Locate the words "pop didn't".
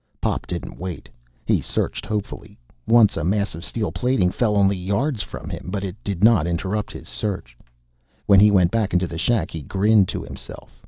0.19-0.79